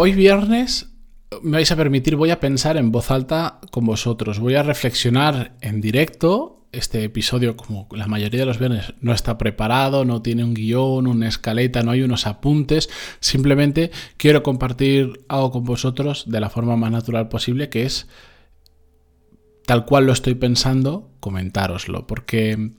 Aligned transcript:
Hoy 0.00 0.12
viernes 0.12 0.94
me 1.42 1.56
vais 1.56 1.72
a 1.72 1.76
permitir, 1.76 2.14
voy 2.14 2.30
a 2.30 2.38
pensar 2.38 2.76
en 2.76 2.92
voz 2.92 3.10
alta 3.10 3.58
con 3.72 3.84
vosotros, 3.84 4.38
voy 4.38 4.54
a 4.54 4.62
reflexionar 4.62 5.56
en 5.60 5.80
directo. 5.80 6.68
Este 6.70 7.02
episodio, 7.02 7.56
como 7.56 7.88
la 7.90 8.06
mayoría 8.06 8.38
de 8.38 8.46
los 8.46 8.60
viernes, 8.60 8.94
no 9.00 9.12
está 9.12 9.38
preparado, 9.38 10.04
no 10.04 10.22
tiene 10.22 10.44
un 10.44 10.54
guion, 10.54 11.08
una 11.08 11.26
escaleta, 11.26 11.82
no 11.82 11.90
hay 11.90 12.02
unos 12.02 12.28
apuntes. 12.28 12.88
Simplemente 13.18 13.90
quiero 14.16 14.44
compartir 14.44 15.24
algo 15.26 15.50
con 15.50 15.64
vosotros 15.64 16.30
de 16.30 16.38
la 16.38 16.48
forma 16.48 16.76
más 16.76 16.92
natural 16.92 17.28
posible, 17.28 17.68
que 17.68 17.82
es 17.82 18.06
tal 19.66 19.84
cual 19.84 20.06
lo 20.06 20.12
estoy 20.12 20.36
pensando, 20.36 21.10
comentároslo, 21.18 22.06
porque 22.06 22.70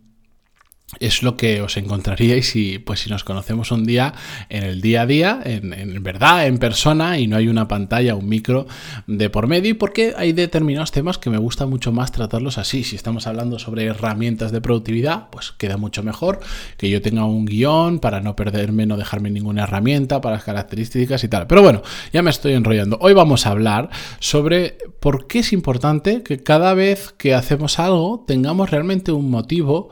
es 0.99 1.21
lo 1.21 1.37
que 1.37 1.61
os 1.61 1.77
encontraríais 1.77 2.49
si, 2.49 2.79
pues, 2.79 3.01
si 3.01 3.09
nos 3.09 3.23
conocemos 3.23 3.71
un 3.71 3.85
día 3.85 4.13
en 4.49 4.63
el 4.63 4.81
día 4.81 5.03
a 5.03 5.05
día, 5.05 5.39
en, 5.43 6.01
verdad, 6.01 6.47
en 6.47 6.57
persona, 6.57 7.19
y 7.19 7.27
no 7.27 7.37
hay 7.37 7.47
una 7.47 7.67
pantalla, 7.67 8.15
un 8.15 8.27
micro 8.27 8.65
de 9.05 9.29
por 9.29 9.45
medio, 9.45 9.71
y 9.71 9.73
porque 9.75 10.13
hay 10.17 10.33
determinados 10.33 10.91
temas 10.91 11.19
que 11.19 11.29
me 11.29 11.37
gusta 11.37 11.67
mucho 11.67 11.91
más 11.91 12.11
tratarlos 12.11 12.57
así. 12.57 12.83
Si 12.83 12.95
estamos 12.95 13.27
hablando 13.27 13.59
sobre 13.59 13.85
herramientas 13.85 14.51
de 14.51 14.61
productividad, 14.61 15.29
pues 15.29 15.51
queda 15.51 15.77
mucho 15.77 16.01
mejor 16.01 16.39
que 16.77 16.89
yo 16.89 17.01
tenga 17.01 17.25
un 17.25 17.45
guion 17.45 17.99
para 17.99 18.19
no 18.19 18.35
perderme, 18.35 18.87
no 18.87 18.97
dejarme 18.97 19.29
ninguna 19.29 19.63
herramienta 19.63 20.21
para 20.21 20.37
las 20.37 20.43
características 20.43 21.23
y 21.23 21.27
tal. 21.27 21.45
Pero 21.45 21.61
bueno, 21.61 21.83
ya 22.11 22.23
me 22.23 22.31
estoy 22.31 22.53
enrollando. 22.53 22.97
Hoy 22.99 23.13
vamos 23.13 23.45
a 23.45 23.51
hablar 23.51 23.89
sobre 24.19 24.77
por 24.99 25.27
qué 25.27 25.39
es 25.39 25.53
importante 25.53 26.23
que 26.23 26.41
cada 26.41 26.73
vez 26.73 27.13
que 27.17 27.35
hacemos 27.35 27.77
algo 27.77 28.25
tengamos 28.27 28.71
realmente 28.71 29.11
un 29.11 29.29
motivo 29.29 29.91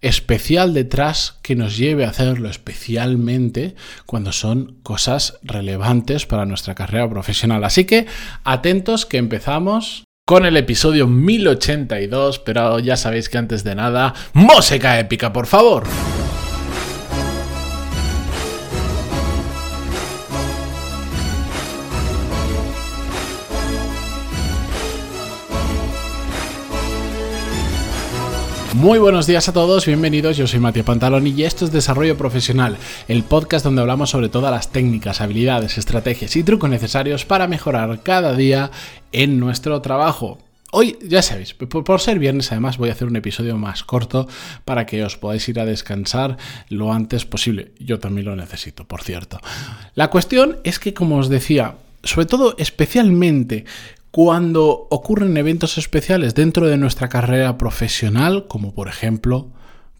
especial 0.00 0.74
detrás 0.74 1.38
que 1.42 1.56
nos 1.56 1.76
lleve 1.76 2.04
a 2.04 2.10
hacerlo 2.10 2.48
especialmente 2.48 3.74
cuando 4.06 4.32
son 4.32 4.78
cosas 4.82 5.38
relevantes 5.42 6.26
para 6.26 6.46
nuestra 6.46 6.74
carrera 6.74 7.08
profesional. 7.08 7.64
Así 7.64 7.84
que 7.84 8.06
atentos 8.44 9.06
que 9.06 9.18
empezamos 9.18 10.04
con 10.26 10.44
el 10.44 10.58
episodio 10.58 11.06
1082, 11.06 12.38
pero 12.40 12.78
ya 12.80 12.96
sabéis 12.96 13.28
que 13.30 13.38
antes 13.38 13.64
de 13.64 13.74
nada, 13.74 14.14
música 14.34 15.00
épica, 15.00 15.32
por 15.32 15.46
favor. 15.46 15.84
Muy 28.78 29.00
buenos 29.00 29.26
días 29.26 29.48
a 29.48 29.52
todos, 29.52 29.86
bienvenidos, 29.86 30.36
yo 30.36 30.46
soy 30.46 30.60
Matías 30.60 30.86
Pantaloni 30.86 31.30
y 31.30 31.42
esto 31.42 31.64
es 31.64 31.72
Desarrollo 31.72 32.16
Profesional, 32.16 32.76
el 33.08 33.24
podcast 33.24 33.64
donde 33.64 33.80
hablamos 33.80 34.10
sobre 34.10 34.28
todas 34.28 34.52
las 34.52 34.70
técnicas, 34.70 35.20
habilidades, 35.20 35.78
estrategias 35.78 36.36
y 36.36 36.44
trucos 36.44 36.70
necesarios 36.70 37.24
para 37.24 37.48
mejorar 37.48 38.04
cada 38.04 38.34
día 38.34 38.70
en 39.10 39.40
nuestro 39.40 39.82
trabajo. 39.82 40.38
Hoy, 40.70 40.96
ya 41.02 41.22
sabéis, 41.22 41.54
por, 41.54 42.00
ser 42.00 42.20
viernes 42.20 42.52
además 42.52 42.78
voy 42.78 42.90
a 42.90 42.92
hacer 42.92 43.08
un 43.08 43.16
episodio 43.16 43.56
más 43.56 43.82
corto 43.82 44.28
para 44.64 44.86
que 44.86 45.02
os 45.02 45.16
podáis 45.16 45.48
ir 45.48 45.58
a 45.58 45.64
descansar 45.64 46.36
lo 46.68 46.92
antes 46.92 47.24
posible. 47.24 47.72
Yo 47.80 47.98
también 47.98 48.26
lo 48.26 48.36
necesito, 48.36 48.84
por 48.84 49.02
cierto. 49.02 49.40
La 49.96 50.08
cuestión 50.08 50.58
es 50.62 50.78
que, 50.78 50.94
como 50.94 51.16
os 51.16 51.28
decía, 51.28 51.74
sobre 52.04 52.26
todo 52.26 52.54
especialmente 52.58 53.64
cuando 54.10 54.86
ocurren 54.90 55.36
eventos 55.36 55.78
especiales 55.78 56.34
dentro 56.34 56.66
de 56.66 56.76
nuestra 56.76 57.08
carrera 57.08 57.58
profesional, 57.58 58.46
como 58.48 58.74
por 58.74 58.88
ejemplo 58.88 59.48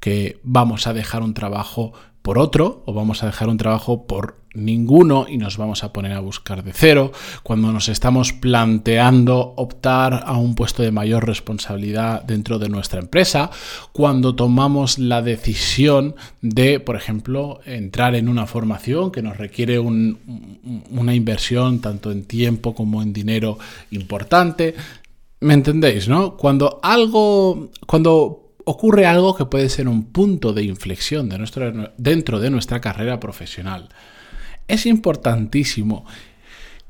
que 0.00 0.41
vamos 0.42 0.87
a 0.87 0.92
dejar 0.92 1.23
un 1.23 1.34
trabajo 1.34 1.92
por 2.29 2.39
otro 2.39 2.83
o 2.84 2.93
vamos 2.93 3.23
a 3.23 3.27
dejar 3.27 3.48
un 3.48 3.57
trabajo 3.57 4.07
por 4.07 4.37
ninguno 4.53 5.25
y 5.27 5.39
nos 5.39 5.57
vamos 5.57 5.83
a 5.83 5.95
poner 5.95 6.12
a 6.12 6.21
buscar 6.21 6.62
de 6.62 6.75
cero, 6.75 7.11
cuando 7.43 7.73
nos 7.73 7.89
estamos 7.89 8.34
planteando 8.34 9.55
optar 9.57 10.25
a 10.27 10.37
un 10.37 10.55
puesto 10.55 10.83
de 10.83 10.91
mayor 10.91 11.27
responsabilidad 11.27 12.23
dentro 12.25 12.59
de 12.59 12.69
nuestra 12.69 13.01
empresa, 13.01 13.51
cuando 13.93 14.34
tomamos 14.34 14.99
la 14.99 15.22
decisión 15.22 16.16
de, 16.43 16.81
por 16.81 16.97
ejemplo, 16.97 17.61
entrar 17.65 18.15
en 18.15 18.28
una 18.28 18.47
formación 18.47 19.10
que 19.10 19.22
nos 19.22 19.39
requiere 19.39 19.78
una 19.78 21.15
inversión 21.15 21.81
tanto 21.81 22.12
en 22.12 22.25
tiempo 22.25 22.75
como 22.75 23.00
en 23.00 23.15
dinero 23.15 23.59
importante. 23.91 24.75
¿Me 25.41 25.55
entendéis, 25.55 26.09
no? 26.09 26.37
Cuando 26.37 26.78
algo, 26.83 27.71
cuando 27.87 28.47
ocurre 28.71 29.06
algo 29.06 29.34
que 29.34 29.47
puede 29.47 29.71
ser 29.71 29.89
un 29.89 30.05
punto 30.05 30.53
de 30.53 30.62
inflexión 30.62 31.31
de 31.31 31.39
nuestro, 31.39 31.93
dentro 31.97 32.39
de 32.39 32.51
nuestra 32.51 32.83
carrera 32.83 33.19
profesional. 33.19 33.89
Es 34.67 34.84
importantísimo 34.84 36.05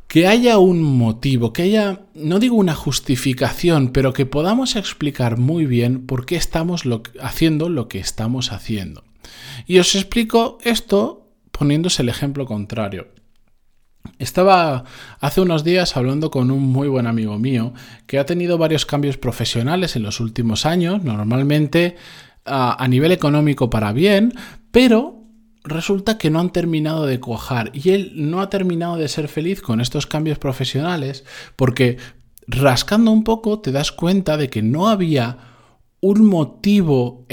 que 0.09 0.27
haya 0.27 0.59
un 0.59 0.83
motivo, 0.83 1.53
que 1.53 1.63
haya, 1.63 2.01
no 2.15 2.41
digo 2.41 2.57
una 2.57 2.75
justificación, 2.75 3.91
pero 3.93 4.13
que 4.13 4.27
podamos 4.27 4.75
explicar 4.75 5.37
muy 5.37 5.67
bien 5.67 6.05
por 6.05 6.27
qué 6.27 6.35
estamos 6.35 6.83
haciendo 7.21 7.69
lo 7.69 7.87
que 7.87 8.01
estamos 8.01 8.51
haciendo. 8.51 9.05
Y 9.67 9.79
os 9.79 9.95
explico 9.95 10.59
esto 10.65 11.29
poniéndose 11.53 12.03
el 12.03 12.09
ejemplo 12.09 12.45
contrario. 12.45 13.07
Estaba 14.19 14.85
hace 15.21 15.41
unos 15.41 15.65
días 15.65 15.97
hablando 15.97 16.31
con 16.31 16.51
un 16.51 16.63
muy 16.63 16.89
buen 16.89 17.07
amigo 17.07 17.39
mío 17.39 17.73
que 18.07 18.19
ha 18.19 18.27
tenido 18.27 18.59
varios 18.59 18.87
cambios 18.87 19.17
profesionales 19.17 19.97
en 19.97 20.03
los 20.03 20.21
últimos 20.21 20.67
años, 20.67 21.03
normalmente 21.05 21.97
a, 22.45 22.87
nivel 22.89 23.13
económico 23.13 23.71
para 23.71 23.93
bien, 23.93 24.33
pero 24.71 25.25
resulta 25.65 26.19
que 26.19 26.31
no 26.31 26.41
han 26.41 26.51
terminado 26.51 27.07
de 27.07 27.21
cuajar 27.21 27.71
y 27.75 27.91
él 27.91 28.13
no 28.15 28.41
ha 28.41 28.49
terminado 28.49 28.97
de 28.97 29.09
ser 29.09 29.29
feliz 29.29 29.61
con 29.61 29.81
estos 29.81 30.07
cambios 30.07 30.39
profesionales 30.39 31.25
porque 31.57 31.99
rascando 32.47 33.11
un 33.11 33.25
poco 33.25 33.61
te 33.61 33.73
das 33.73 33.93
cuenta 33.93 34.37
de 34.37 34.49
que 34.49 34.63
no 34.63 34.89
había 34.89 35.37
un 36.01 36.25
motivo 36.25 37.27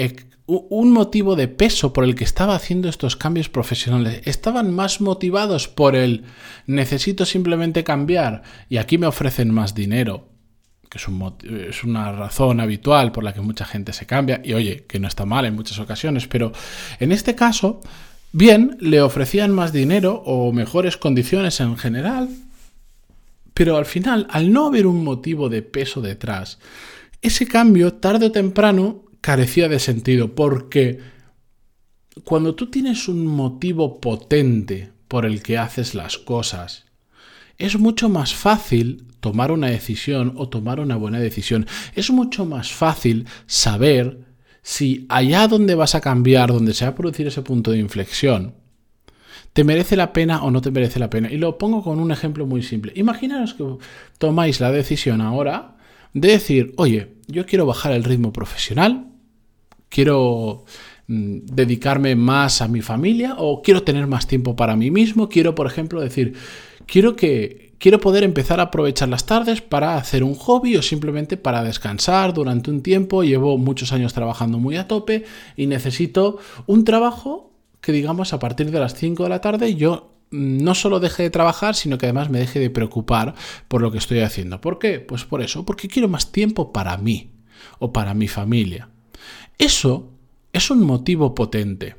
un 0.47 0.91
motivo 0.91 1.35
de 1.35 1.47
peso 1.47 1.91
por 1.91 2.03
el 2.03 2.13
que 2.16 2.23
estaba 2.23 2.56
haciendo 2.56 2.88
estos 2.88 3.16
cambios 3.16 3.50
profesionales. 3.50 4.22
Estaban 4.25 4.73
más 4.73 5.01
motivados 5.01 5.67
por 5.67 5.95
el 5.95 6.23
necesito 6.67 7.25
simplemente 7.25 7.83
cambiar 7.83 8.44
y 8.69 8.78
aquí 8.78 8.97
me 8.97 9.07
ofrecen 9.07 9.51
más 9.51 9.73
dinero, 9.73 10.29
que 10.89 11.00
es, 11.00 11.07
es, 11.69 11.84
una 11.84 12.11
razón 12.11 12.59
habitual 12.59 13.11
por 13.11 13.23
la 13.23 13.34
que 13.34 13.41
mucha 13.41 13.66
gente 13.66 13.91
se 13.91 14.05
cambia 14.05 14.41
y 14.44 14.53
oye, 14.53 14.85
que 14.88 15.00
no 15.00 15.07
está 15.07 15.25
mal 15.25 15.45
en 15.45 15.55
muchas 15.55 15.79
ocasiones, 15.79 16.28
pero 16.28 16.51
en 17.00 17.11
este 17.11 17.34
caso, 17.34 17.81
bien, 18.31 18.78
le 18.79 19.01
ofrecían 19.01 19.51
más 19.51 19.73
dinero 19.73 20.22
o 20.25 20.51
mejores 20.51 20.95
condiciones 20.95 21.59
en 21.59 21.75
general, 21.75 22.29
pero 23.55 23.78
al 23.78 23.85
final, 23.85 24.28
al 24.29 24.53
no 24.53 24.67
haber 24.67 24.85
un 24.85 25.03
motivo 25.03 25.50
de 25.50 25.63
peso 25.63 26.01
detrás, 26.01 26.59
ese 27.22 27.47
cambio 27.47 27.94
tarde 27.94 28.28
o 28.28 28.31
temprano 28.31 29.04
carecía 29.25 29.67
de 29.67 29.79
sentido, 29.79 30.35
porque 30.35 30.99
cuando 32.25 32.53
tú 32.53 32.69
tienes 32.69 33.07
un 33.07 33.25
motivo 33.25 33.99
potente 33.99 34.91
por 35.07 35.25
el 35.25 35.41
que 35.41 35.57
haces 35.57 35.95
las 35.95 36.19
cosas, 36.19 36.85
es 37.57 37.79
mucho 37.79 38.07
más 38.07 38.35
fácil 38.35 39.07
tomar 39.21 39.51
una 39.51 39.65
decisión 39.65 40.33
o 40.37 40.47
tomar 40.47 40.79
una 40.79 40.95
buena 40.95 41.19
decisión. 41.19 41.65
Es 41.95 42.11
mucho 42.11 42.45
más 42.45 42.71
fácil 42.71 43.25
saber 43.47 44.19
si 44.61 45.07
allá 45.09 45.47
donde 45.47 45.73
vas 45.73 45.95
a 45.95 46.01
cambiar, 46.01 46.53
donde 46.53 46.75
se 46.75 46.85
va 46.85 46.91
a 46.91 46.95
producir 46.95 47.25
ese 47.25 47.41
punto 47.41 47.71
de 47.71 47.79
inflexión, 47.79 48.53
te 49.53 49.63
merece 49.63 49.95
la 49.95 50.13
pena 50.13 50.43
o 50.43 50.51
no 50.51 50.61
te 50.61 50.69
merece 50.69 50.99
la 50.99 51.09
pena. 51.09 51.31
Y 51.31 51.37
lo 51.37 51.57
pongo 51.57 51.81
con 51.81 51.97
un 51.99 52.11
ejemplo 52.11 52.45
muy 52.45 52.61
simple. 52.61 52.93
Imaginaros 52.95 53.55
que 53.55 53.65
tomáis 54.19 54.59
la 54.59 54.71
decisión 54.71 55.19
ahora 55.19 55.77
de 56.13 56.27
decir, 56.27 56.75
oye, 56.77 57.15
yo 57.25 57.47
quiero 57.47 57.65
bajar 57.65 57.93
el 57.93 58.03
ritmo 58.03 58.31
profesional, 58.31 59.14
quiero 59.95 60.66
mm, 61.07 61.45
dedicarme 61.45 62.17
más 62.17 62.61
a 62.61 62.67
mi 62.67 62.81
familia 62.81 63.35
o 63.38 63.61
quiero 63.61 63.83
tener 63.83 64.07
más 64.07 64.28
tiempo 64.28 64.57
para 64.57 64.75
mí 64.75 64.91
mismo, 64.91 65.29
quiero, 65.29 65.56
por 65.56 65.67
ejemplo, 65.67 66.01
decir, 66.01 66.33
quiero 66.85 67.16
que 67.16 67.75
quiero 67.78 68.01
poder 68.01 68.25
empezar 68.25 68.59
a 68.59 68.64
aprovechar 68.64 69.08
las 69.08 69.25
tardes 69.25 69.61
para 69.61 69.96
hacer 69.96 70.25
un 70.25 70.35
hobby 70.35 70.75
o 70.75 70.81
simplemente 70.81 71.37
para 71.37 71.64
descansar 71.64 72.34
durante 72.34 72.72
un 72.72 72.81
tiempo, 72.81 73.23
llevo 73.23 73.58
muchos 73.58 73.93
años 73.93 74.14
trabajando 74.14 74.59
muy 74.59 74.75
a 74.75 74.90
tope 74.90 75.23
y 75.55 75.67
necesito 75.67 76.40
un 76.66 76.84
trabajo 76.84 77.53
que 77.79 77.93
digamos 77.93 78.34
a 78.34 78.40
partir 78.40 78.72
de 78.72 78.79
las 78.81 78.96
5 78.96 79.23
de 79.23 79.29
la 79.29 79.40
tarde 79.40 79.75
yo 79.75 80.11
mm, 80.31 80.61
no 80.61 80.75
solo 80.75 80.99
deje 80.99 81.23
de 81.23 81.29
trabajar, 81.29 81.73
sino 81.73 81.97
que 81.97 82.08
además 82.08 82.29
me 82.29 82.40
deje 82.40 82.59
de 82.59 82.69
preocupar 82.69 83.34
por 83.69 83.81
lo 83.81 83.91
que 83.93 83.99
estoy 83.99 84.19
haciendo. 84.19 84.59
¿Por 84.59 84.78
qué? 84.78 84.99
Pues 84.99 85.23
por 85.23 85.41
eso, 85.41 85.64
porque 85.64 85.87
quiero 85.87 86.09
más 86.09 86.34
tiempo 86.34 86.73
para 86.73 86.97
mí 86.97 87.31
o 87.79 87.93
para 87.93 88.14
mi 88.14 88.28
familia. 88.28 88.90
Eso 89.57 90.11
es 90.53 90.69
un 90.69 90.84
motivo 90.84 91.34
potente. 91.35 91.96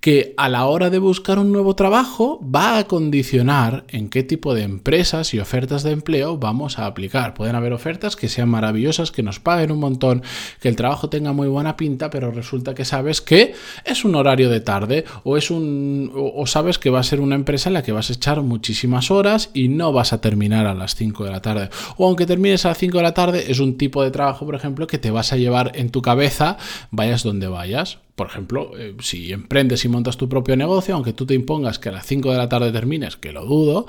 Que 0.00 0.34
a 0.36 0.48
la 0.48 0.66
hora 0.66 0.90
de 0.90 0.98
buscar 0.98 1.38
un 1.38 1.52
nuevo 1.52 1.74
trabajo 1.76 2.40
va 2.42 2.78
a 2.78 2.84
condicionar 2.84 3.84
en 3.88 4.08
qué 4.08 4.22
tipo 4.22 4.54
de 4.54 4.62
empresas 4.62 5.34
y 5.34 5.40
ofertas 5.40 5.82
de 5.82 5.92
empleo 5.92 6.38
vamos 6.38 6.78
a 6.78 6.86
aplicar. 6.86 7.34
Pueden 7.34 7.56
haber 7.56 7.72
ofertas 7.72 8.16
que 8.16 8.28
sean 8.28 8.48
maravillosas, 8.48 9.10
que 9.10 9.22
nos 9.22 9.40
paguen 9.40 9.72
un 9.72 9.80
montón, 9.80 10.22
que 10.60 10.68
el 10.68 10.76
trabajo 10.76 11.08
tenga 11.08 11.32
muy 11.32 11.48
buena 11.48 11.76
pinta, 11.76 12.10
pero 12.10 12.30
resulta 12.30 12.74
que 12.74 12.84
sabes 12.84 13.20
que 13.20 13.54
es 13.84 14.04
un 14.04 14.14
horario 14.14 14.50
de 14.50 14.60
tarde 14.60 15.04
o 15.24 15.36
es 15.36 15.50
un 15.50 16.10
o 16.14 16.46
sabes 16.46 16.78
que 16.78 16.90
va 16.90 17.00
a 17.00 17.04
ser 17.04 17.20
una 17.20 17.34
empresa 17.34 17.68
en 17.68 17.74
la 17.74 17.82
que 17.82 17.92
vas 17.92 18.10
a 18.10 18.12
echar 18.12 18.42
muchísimas 18.42 19.10
horas 19.10 19.50
y 19.54 19.68
no 19.68 19.92
vas 19.92 20.12
a 20.12 20.20
terminar 20.20 20.66
a 20.66 20.74
las 20.74 20.94
5 20.94 21.24
de 21.24 21.30
la 21.30 21.42
tarde. 21.42 21.70
O 21.96 22.06
aunque 22.06 22.26
termines 22.26 22.64
a 22.64 22.68
las 22.68 22.78
5 22.78 22.96
de 22.96 23.02
la 23.02 23.14
tarde, 23.14 23.50
es 23.50 23.60
un 23.60 23.76
tipo 23.76 24.02
de 24.02 24.10
trabajo, 24.10 24.46
por 24.46 24.54
ejemplo, 24.54 24.86
que 24.86 24.98
te 24.98 25.10
vas 25.10 25.32
a 25.32 25.36
llevar 25.36 25.72
en 25.74 25.90
tu 25.90 26.02
cabeza, 26.02 26.56
vayas 26.90 27.22
donde 27.22 27.48
vayas. 27.48 27.98
Por 28.20 28.26
ejemplo, 28.26 28.72
eh, 28.76 28.94
si 29.00 29.32
emprendes 29.32 29.82
y 29.86 29.88
montas 29.88 30.18
tu 30.18 30.28
propio 30.28 30.54
negocio, 30.54 30.94
aunque 30.94 31.14
tú 31.14 31.24
te 31.24 31.32
impongas 31.32 31.78
que 31.78 31.88
a 31.88 31.92
las 31.92 32.04
5 32.04 32.30
de 32.30 32.36
la 32.36 32.50
tarde 32.50 32.70
termines, 32.70 33.16
que 33.16 33.32
lo 33.32 33.46
dudo, 33.46 33.86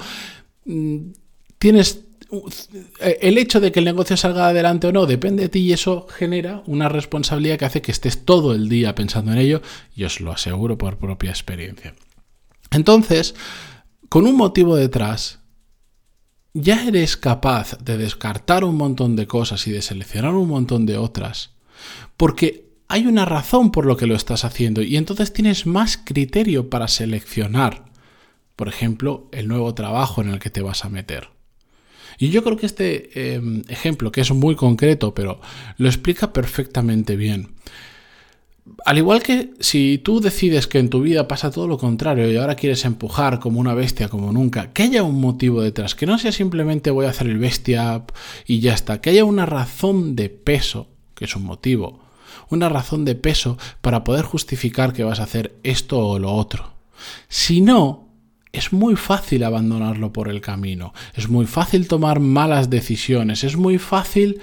mm, 0.64 1.00
tienes 1.60 2.06
eh, 3.02 3.18
el 3.24 3.38
hecho 3.38 3.60
de 3.60 3.74
que 3.74 3.80
el 3.80 3.86
negocio 3.86 4.16
salga 4.16 4.48
adelante 4.48 4.88
o 4.88 4.94
no 4.94 5.06
depende 5.06 5.44
de 5.44 5.50
ti 5.50 5.60
y 5.60 5.74
eso 5.74 6.08
genera 6.08 6.64
una 6.66 6.88
responsabilidad 6.88 7.58
que 7.58 7.66
hace 7.66 7.82
que 7.82 7.92
estés 7.92 8.24
todo 8.24 8.54
el 8.54 8.70
día 8.70 8.96
pensando 8.96 9.34
en 9.34 9.38
ello 9.38 9.62
y 9.98 10.06
os 10.06 10.22
lo 10.22 10.32
aseguro 10.32 10.78
por 10.78 10.98
propia 10.98 11.32
experiencia. 11.32 11.94
Entonces, 12.72 13.36
con 14.08 14.26
un 14.28 14.38
motivo 14.38 14.78
detrás, 14.78 15.40
ya 16.54 16.88
eres 16.88 17.18
capaz 17.18 17.78
de 17.84 17.98
descartar 17.98 18.64
un 18.64 18.78
montón 18.78 19.18
de 19.18 19.28
cosas 19.28 19.68
y 19.68 19.72
de 19.72 19.82
seleccionar 19.82 20.36
un 20.36 20.48
montón 20.48 20.86
de 20.86 20.98
otras, 20.98 21.50
porque 22.16 22.71
hay 22.92 23.08
una 23.08 23.24
razón 23.24 23.72
por 23.72 23.86
lo 23.86 23.96
que 23.96 24.06
lo 24.06 24.16
estás 24.16 24.44
haciendo 24.44 24.82
y 24.82 24.98
entonces 24.98 25.32
tienes 25.32 25.66
más 25.66 25.98
criterio 25.98 26.70
para 26.70 26.90
seleccionar, 26.90 27.86
por 28.58 28.68
ejemplo, 28.68 29.30
el 29.32 29.48
nuevo 29.48 29.74
trabajo 29.74 30.22
en 30.22 30.30
el 30.30 30.40
que 30.40 30.50
te 30.50 30.62
vas 30.62 30.84
a 30.84 30.90
meter. 30.90 31.30
Y 32.18 32.32
yo 32.32 32.44
creo 32.44 32.58
que 32.58 32.66
este 32.66 33.36
em, 33.36 33.64
ejemplo, 33.70 34.12
que 34.12 34.20
es 34.20 34.32
muy 34.32 34.56
concreto, 34.56 35.14
pero 35.14 35.40
lo 35.78 35.88
explica 35.88 36.34
perfectamente 36.34 37.16
bien. 37.16 37.54
Al 38.86 38.98
igual 38.98 39.24
que 39.24 39.54
si 39.62 39.98
tú 39.98 40.20
decides 40.20 40.68
que 40.68 40.80
en 40.80 40.90
tu 40.90 41.02
vida 41.02 41.30
pasa 41.30 41.50
todo 41.50 41.70
lo 41.70 41.78
contrario 41.78 42.30
y 42.30 42.36
ahora 42.36 42.56
quieres 42.56 42.84
empujar 42.84 43.40
como 43.40 43.62
una 43.62 43.74
bestia 43.74 44.10
como 44.10 44.34
nunca, 44.34 44.74
que 44.74 44.84
haya 44.84 45.02
un 45.02 45.22
motivo 45.22 45.62
detrás, 45.62 45.96
que 45.96 46.06
no 46.06 46.20
sea 46.20 46.34
simplemente 46.34 46.92
voy 46.92 47.06
a 47.06 47.12
hacer 47.12 47.28
el 47.28 47.40
bestia 47.40 48.04
y 48.46 48.60
ya 48.60 48.74
está, 48.74 49.00
que 49.00 49.12
haya 49.12 49.24
una 49.24 49.46
razón 49.46 50.18
de 50.18 50.28
peso, 50.30 50.90
que 51.16 51.24
es 51.26 51.36
un 51.38 51.44
motivo, 51.44 52.11
una 52.52 52.70
razón 52.70 53.06
de 53.06 53.16
peso 53.16 53.58
para 53.82 54.04
poder 54.04 54.26
justificar 54.26 54.94
que 54.94 55.04
vas 55.04 55.20
a 55.20 55.24
hacer 55.24 55.56
esto 55.64 56.00
o 56.00 56.20
lo 56.20 56.32
otro. 56.32 56.74
Si 57.28 57.62
no, 57.62 58.10
es 58.52 58.74
muy 58.74 58.96
fácil 58.96 59.44
abandonarlo 59.44 60.14
por 60.14 60.30
el 60.30 60.42
camino, 60.42 60.94
es 61.16 61.30
muy 61.30 61.46
fácil 61.46 61.88
tomar 61.88 62.20
malas 62.20 62.70
decisiones, 62.70 63.44
es 63.44 63.56
muy 63.56 63.78
fácil 63.78 64.42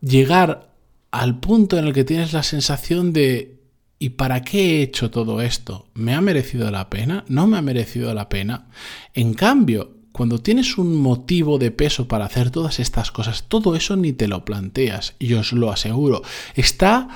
llegar 0.00 0.68
al 1.10 1.38
punto 1.38 1.78
en 1.78 1.86
el 1.86 1.92
que 1.92 2.04
tienes 2.04 2.32
la 2.32 2.42
sensación 2.42 3.12
de 3.12 3.56
¿y 3.98 4.10
para 4.10 4.42
qué 4.42 4.80
he 4.80 4.82
hecho 4.82 5.10
todo 5.10 5.40
esto? 5.40 5.86
¿Me 5.94 6.14
ha 6.14 6.20
merecido 6.20 6.70
la 6.70 6.90
pena? 6.90 7.24
¿No 7.28 7.46
me 7.46 7.56
ha 7.56 7.62
merecido 7.62 8.12
la 8.12 8.28
pena? 8.28 8.66
En 9.14 9.34
cambio, 9.34 9.95
cuando 10.16 10.38
tienes 10.38 10.78
un 10.78 10.96
motivo 10.96 11.58
de 11.58 11.70
peso 11.70 12.08
para 12.08 12.24
hacer 12.24 12.50
todas 12.50 12.80
estas 12.80 13.10
cosas, 13.10 13.44
todo 13.48 13.76
eso 13.76 13.96
ni 13.96 14.14
te 14.14 14.28
lo 14.28 14.46
planteas, 14.46 15.14
y 15.18 15.34
os 15.34 15.52
lo 15.52 15.70
aseguro. 15.70 16.22
Está, 16.54 17.08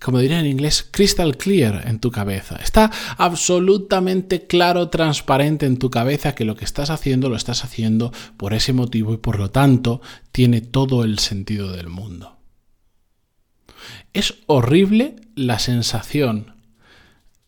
como 0.00 0.20
diría 0.20 0.40
en 0.40 0.46
inglés, 0.46 0.88
crystal 0.90 1.36
clear 1.36 1.86
en 1.86 2.00
tu 2.00 2.10
cabeza. 2.10 2.56
Está 2.56 2.90
absolutamente 3.18 4.46
claro, 4.46 4.88
transparente 4.88 5.66
en 5.66 5.76
tu 5.76 5.90
cabeza 5.90 6.34
que 6.34 6.46
lo 6.46 6.56
que 6.56 6.64
estás 6.64 6.88
haciendo 6.88 7.28
lo 7.28 7.36
estás 7.36 7.62
haciendo 7.62 8.10
por 8.38 8.54
ese 8.54 8.72
motivo 8.72 9.12
y 9.12 9.18
por 9.18 9.38
lo 9.38 9.50
tanto 9.50 10.00
tiene 10.32 10.62
todo 10.62 11.04
el 11.04 11.18
sentido 11.18 11.72
del 11.72 11.88
mundo. 11.88 12.38
Es 14.14 14.36
horrible 14.46 15.16
la 15.34 15.58
sensación 15.58 16.54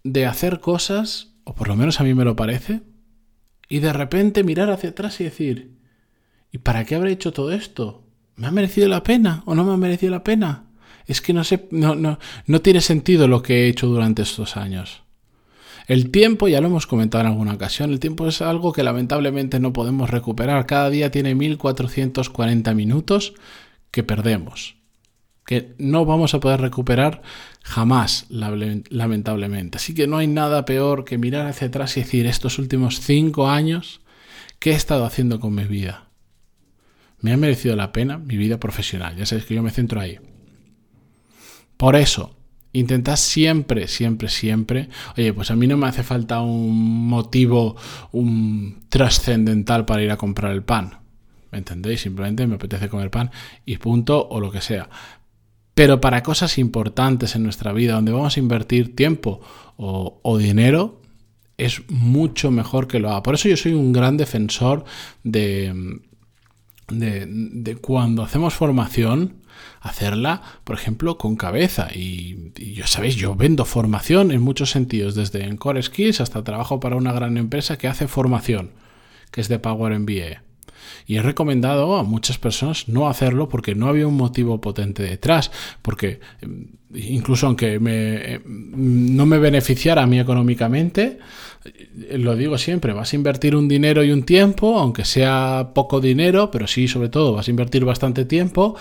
de 0.05 0.27
hacer 0.27 0.61
cosas, 0.61 1.29
o 1.45 1.55
por 1.55 1.69
lo 1.69 1.77
menos 1.77 1.99
a 1.99 2.05
mí 2.05 2.13
me 2.13 2.27
lo 2.27 2.37
parece, 2.37 2.83
y 3.73 3.79
de 3.79 3.95
repente 3.95 4.45
mirar 4.45 4.71
hacia 4.71 4.91
atrás 4.91 5.19
y 5.19 5.25
decir, 5.25 5.79
¿y 6.51 6.59
para 6.59 6.85
qué 6.85 6.95
habré 6.95 7.11
hecho 7.11 7.33
todo 7.33 7.53
esto? 7.53 8.05
¿Me 8.37 8.47
ha 8.47 8.51
merecido 8.51 8.87
la 8.87 9.03
pena 9.03 9.43
o 9.47 9.55
no 9.55 9.65
me 9.65 9.73
ha 9.73 9.79
merecido 9.79 10.11
la 10.11 10.23
pena? 10.23 10.67
Es 11.07 11.23
que 11.23 11.33
no 11.33 11.43
sé, 11.43 11.69
no, 11.71 11.95
no, 11.95 12.19
no 12.45 12.61
tiene 12.61 12.83
sentido 12.83 13.29
lo 13.29 13.41
que 13.41 13.65
he 13.65 13.69
hecho 13.69 13.87
durante 13.87 14.21
estos 14.21 14.59
años. 14.59 15.05
El 15.87 16.11
tiempo, 16.11 16.49
ya 16.49 16.61
lo 16.61 16.67
hemos 16.67 16.87
comentado 16.87 17.25
en 17.25 17.31
alguna 17.31 17.55
ocasión, 17.55 17.93
el 17.93 17.99
tiempo 17.99 18.29
es 18.29 18.43
algo 18.43 18.75
que 18.75 18.83
lamentablemente 18.83 19.59
no 19.59 19.73
podemos 19.73 20.11
recuperar. 20.11 20.67
Cada 20.67 20.91
día 20.91 21.11
tiene 21.11 21.35
1440 21.35 22.75
minutos 22.75 23.33
que 23.91 24.03
perdemos 24.03 24.82
que 25.53 25.75
no 25.77 26.07
vamos 26.07 26.33
a 26.33 26.41
poder 26.41 26.61
recuperar 26.61 27.21
jamás, 27.63 28.27
lamentablemente. 28.31 29.77
Así 29.77 29.95
que 29.95 30.07
no 30.07 30.17
hay 30.17 30.27
nada 30.27 30.65
peor 30.65 31.05
que 31.05 31.19
mirar 31.19 31.47
hacia 31.47 31.69
atrás 31.69 31.97
y 31.97 32.01
decir, 32.01 32.27
estos 32.27 32.59
últimos 32.59 33.01
cinco 33.01 33.51
años, 33.51 34.01
¿qué 34.59 34.71
he 34.71 34.75
estado 34.75 35.05
haciendo 35.05 35.41
con 35.41 35.55
mi 35.55 35.65
vida? 35.65 36.09
¿Me 37.21 37.33
ha 37.33 37.37
merecido 37.37 37.77
la 37.77 37.93
pena 37.93 38.17
mi 38.17 38.39
vida 38.39 38.59
profesional? 38.59 39.15
Ya 39.17 39.27
sabéis 39.27 39.47
que 39.47 39.55
yo 39.55 39.63
me 39.63 39.71
centro 39.71 40.01
ahí. 40.01 40.19
Por 41.77 41.97
eso, 41.97 42.35
intentad 42.73 43.17
siempre, 43.17 43.89
siempre, 43.89 44.31
siempre, 44.31 44.89
oye, 45.19 45.35
pues 45.35 45.51
a 45.51 45.57
mí 45.57 45.67
no 45.67 45.77
me 45.77 45.87
hace 45.87 46.03
falta 46.03 46.41
un 46.41 47.09
motivo 47.09 47.77
un 48.13 48.85
trascendental 48.89 49.85
para 49.85 50.03
ir 50.03 50.11
a 50.11 50.17
comprar 50.17 50.53
el 50.53 50.63
pan. 50.63 50.99
¿Me 51.51 51.59
entendéis? 51.59 52.01
Simplemente 52.01 52.47
me 52.47 52.55
apetece 52.55 52.89
comer 52.89 53.11
pan 53.11 53.31
y 53.67 53.77
punto 53.77 54.27
o 54.31 54.41
lo 54.41 54.51
que 54.51 54.63
sea. 54.63 54.89
Pero 55.75 56.01
para 56.01 56.23
cosas 56.23 56.59
importantes 56.59 57.35
en 57.35 57.43
nuestra 57.43 57.73
vida, 57.73 57.95
donde 57.95 58.13
vamos 58.13 58.37
a 58.37 58.41
invertir 58.41 58.95
tiempo 58.95 59.41
o, 59.77 60.39
dinero, 60.39 61.01
es 61.57 61.83
mucho 61.89 62.51
mejor 62.51 62.87
que 62.87 62.99
lo 62.99 63.11
haga. 63.11 63.23
Por 63.23 63.35
eso 63.35 63.49
yo 63.49 63.57
soy 63.57 63.73
un 63.73 63.93
gran 63.93 64.17
defensor 64.17 64.85
de, 65.25 66.01
cuando 67.81 68.23
hacemos 68.23 68.55
formación, 68.55 69.37
hacerla, 69.81 70.43
por 70.65 70.77
ejemplo, 70.77 71.17
con 71.17 71.37
cabeza. 71.37 71.89
Y, 71.95 72.53
y, 72.57 72.75
ya 72.75 72.87
sabéis, 72.87 73.17
yo 73.17 73.35
vendo 73.35 73.65
formación 73.65 74.31
en 74.31 74.43
muchos 74.43 74.71
sentidos, 74.71 75.15
desde 75.15 75.45
en 75.45 75.57
Core 75.57 75.83
Skills 75.83 76.21
hasta 76.21 76.45
trabajo 76.45 76.81
para 76.81 76.97
una 76.97 77.13
gran 77.13 77.39
empresa 77.39 77.79
que 77.79 77.89
hace 77.89 78.09
formación, 78.09 78.73
que 79.31 79.41
es 79.41 79.49
de 79.49 79.59
Power 79.59 79.99
MBA. 79.99 80.52
Y 81.07 81.17
he 81.17 81.23
recomendado 81.23 81.97
a 81.97 82.03
muchas 82.03 82.39
personas 82.39 82.89
no 82.89 83.09
hacerlo 83.09 83.49
porque 83.49 83.75
no 83.75 83.89
había 83.89 84.07
un 84.07 84.17
motivo 84.17 84.61
potente 84.61 85.03
detrás, 85.03 85.51
porque 85.83 86.21
em, 86.41 86.69
incluso 86.95 87.47
aunque 87.47 87.79
me, 87.81 88.35
em, 88.35 88.43
no 89.17 89.27
me 89.27 89.39
beneficiara 89.39 90.03
a 90.03 90.07
mí 90.07 90.19
económicamente, 90.21 91.19
eh, 91.65 92.19
lo 92.19 92.37
digo 92.37 92.59
siempre, 92.59 92.93
vas 92.93 93.13
a 93.13 93.17
invertir 93.17 93.57
un 93.57 93.69
dinero 93.69 94.05
y 94.05 94.11
un 94.11 94.25
tiempo, 94.25 94.79
aunque 94.79 95.05
sea 95.05 95.71
poco 95.75 96.01
dinero, 96.01 96.51
pero 96.51 96.67
sí, 96.67 96.89
sobre 96.89 97.09
todo, 97.09 97.33
vas 97.33 97.49
a 97.49 97.51
invertir 97.51 97.85
bastante 97.85 98.25
tiempo, 98.25 98.77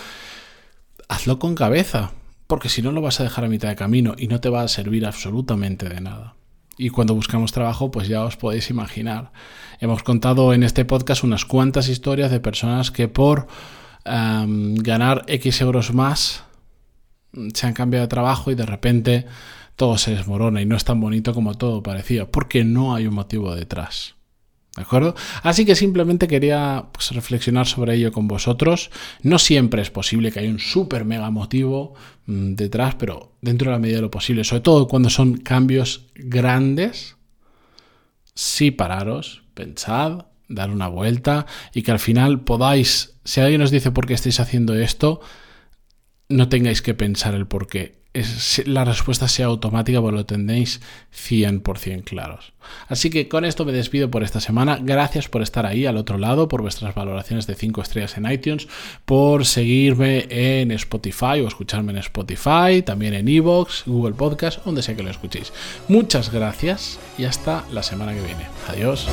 hazlo 1.08 1.40
con 1.40 1.56
cabeza, 1.56 2.14
porque 2.48 2.70
si 2.70 2.82
no 2.82 2.92
lo 2.92 3.02
vas 3.02 3.20
a 3.20 3.24
dejar 3.24 3.46
a 3.46 3.50
mitad 3.50 3.70
de 3.70 3.76
camino 3.76 4.16
y 4.18 4.28
no 4.28 4.42
te 4.42 4.50
va 4.50 4.64
a 4.64 4.68
servir 4.68 5.06
absolutamente 5.06 5.88
de 5.88 6.02
nada. 6.02 6.36
Y 6.82 6.90
cuando 6.90 7.14
buscamos 7.14 7.52
trabajo, 7.52 7.92
pues 7.92 8.08
ya 8.08 8.24
os 8.24 8.38
podéis 8.38 8.72
imaginar. 8.72 9.32
Hemos 9.80 10.02
contado 10.02 10.52
en 10.52 10.64
este 10.64 10.84
podcast 10.84 11.24
unas 11.24 11.46
cuantas 11.46 11.90
historias 11.90 12.32
de 12.32 12.40
personas 12.40 12.90
que 12.90 13.08
por 13.08 13.46
em, 14.04 14.74
ganar 14.74 15.24
X 15.28 15.62
euros 15.62 15.94
más 15.94 16.44
se 17.54 17.68
han 17.68 17.74
cambiado 17.74 18.06
de 18.06 18.10
trabajo 18.10 18.50
y 18.50 18.56
de 18.56 18.66
repente 18.66 19.28
todo 19.76 20.00
se 20.00 20.16
desmorona 20.16 20.60
y 20.60 20.66
no 20.66 20.76
es 20.76 20.84
tan 20.84 21.00
bonito 21.00 21.36
como 21.36 21.54
todo 21.54 21.84
parecía, 21.84 22.26
porque 22.26 22.64
no 22.64 22.96
hay 22.96 23.06
un 23.06 23.14
motivo 23.14 23.54
detrás. 23.54 24.16
¿De 24.82 24.86
acuerdo? 24.86 25.14
Así 25.44 25.64
que 25.64 25.76
simplemente 25.76 26.28
quería 26.28 26.88
pues, 26.92 27.12
reflexionar 27.12 27.68
sobre 27.68 27.94
ello 27.94 28.12
con 28.12 28.28
vosotros. 28.28 28.90
No 29.22 29.38
siempre 29.38 29.84
es 29.84 29.92
posible 29.92 30.32
que 30.32 30.40
haya 30.40 30.50
un 30.50 30.58
súper 30.58 31.06
mega 31.06 31.30
motivo 31.30 31.94
mm, 32.26 32.56
detrás, 32.56 32.96
pero 32.96 33.36
dentro 33.42 33.70
de 33.70 33.74
la 33.74 33.80
medida 33.80 33.98
de 33.98 34.02
lo 34.02 34.10
posible, 34.10 34.44
sobre 34.44 34.62
todo 34.62 34.88
cuando 34.88 35.12
son 35.12 35.38
cambios 35.38 36.08
grandes, 36.16 37.16
sí 38.34 38.72
pararos, 38.72 39.44
pensad, 39.54 40.26
dar 40.50 40.72
una 40.72 40.88
vuelta 40.88 41.46
y 41.76 41.84
que 41.84 41.92
al 41.92 42.00
final 42.00 42.44
podáis, 42.44 43.20
si 43.24 43.40
alguien 43.40 43.62
os 43.62 43.70
dice 43.70 43.92
por 43.92 44.08
qué 44.08 44.16
estáis 44.16 44.40
haciendo 44.40 44.74
esto, 44.74 45.22
no 46.28 46.50
tengáis 46.50 46.82
que 46.82 46.96
pensar 46.96 47.36
el 47.36 47.46
por 47.46 47.68
qué. 47.68 48.01
La 48.66 48.84
respuesta 48.84 49.28
sea 49.28 49.46
automática, 49.46 50.02
porque 50.02 50.18
lo 50.18 50.26
tenéis 50.26 50.82
100% 51.14 52.04
claros. 52.04 52.54
Así 52.88 53.10
que 53.10 53.28
con 53.28 53.46
esto 53.46 53.66
me 53.66 53.72
despido 53.72 54.12
por 54.12 54.24
esta 54.24 54.40
semana. 54.40 54.80
Gracias 54.82 55.30
por 55.30 55.42
estar 55.42 55.66
ahí 55.66 55.86
al 55.86 55.98
otro 55.98 56.18
lado, 56.18 56.48
por 56.48 56.62
vuestras 56.62 56.94
valoraciones 56.94 57.48
de 57.48 57.56
5 57.56 57.82
estrellas 57.82 58.18
en 58.18 58.30
iTunes, 58.30 58.68
por 59.06 59.46
seguirme 59.46 60.28
en 60.30 60.72
Spotify 60.72 61.42
o 61.44 61.48
escucharme 61.48 61.94
en 61.94 62.00
Spotify, 62.00 62.82
también 62.86 63.14
en 63.14 63.28
Evox, 63.28 63.84
Google 63.86 64.14
Podcast, 64.14 64.64
donde 64.66 64.82
sea 64.82 64.96
que 64.96 65.04
lo 65.04 65.10
escuchéis. 65.10 65.54
Muchas 65.88 66.32
gracias 66.32 67.00
y 67.18 67.26
hasta 67.26 67.66
la 67.72 67.84
semana 67.84 68.14
que 68.14 68.22
viene. 68.22 68.46
Adiós. 68.68 69.08